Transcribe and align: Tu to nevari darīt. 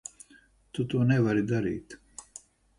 Tu 0.77 0.85
to 0.95 1.03
nevari 1.11 1.45
darīt. 1.53 1.99